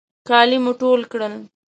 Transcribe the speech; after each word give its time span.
کالي 0.29 0.57
مو 0.63 0.71
ټول 0.81 1.01
کړل. 1.11 1.33